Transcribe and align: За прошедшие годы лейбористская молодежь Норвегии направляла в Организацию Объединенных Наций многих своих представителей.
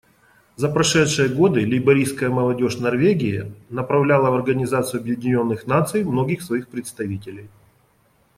За 0.55 0.67
прошедшие 0.67 1.29
годы 1.29 1.59
лейбористская 1.61 2.31
молодежь 2.31 2.79
Норвегии 2.79 3.53
направляла 3.69 4.31
в 4.31 4.33
Организацию 4.33 4.99
Объединенных 5.01 5.67
Наций 5.67 6.03
многих 6.03 6.41
своих 6.41 6.69
представителей. 6.69 7.51